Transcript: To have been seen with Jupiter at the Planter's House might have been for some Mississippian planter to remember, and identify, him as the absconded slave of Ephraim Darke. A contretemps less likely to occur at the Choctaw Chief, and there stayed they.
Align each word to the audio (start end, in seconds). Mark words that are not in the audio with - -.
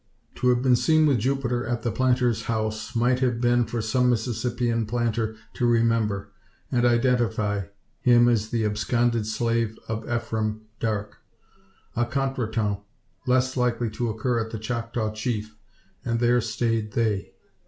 To 0.37 0.49
have 0.49 0.63
been 0.63 0.75
seen 0.75 1.05
with 1.05 1.19
Jupiter 1.19 1.63
at 1.63 1.83
the 1.83 1.91
Planter's 1.91 2.45
House 2.45 2.95
might 2.95 3.19
have 3.19 3.39
been 3.39 3.65
for 3.65 3.83
some 3.83 4.09
Mississippian 4.09 4.87
planter 4.87 5.35
to 5.53 5.67
remember, 5.67 6.31
and 6.71 6.85
identify, 6.87 7.65
him 8.01 8.27
as 8.27 8.49
the 8.49 8.65
absconded 8.65 9.27
slave 9.27 9.77
of 9.87 10.09
Ephraim 10.11 10.61
Darke. 10.79 11.19
A 11.95 12.07
contretemps 12.07 12.81
less 13.27 13.55
likely 13.55 13.91
to 13.91 14.09
occur 14.09 14.39
at 14.43 14.49
the 14.49 14.57
Choctaw 14.57 15.11
Chief, 15.11 15.55
and 16.03 16.19
there 16.19 16.41
stayed 16.41 16.93
they. 16.93 17.35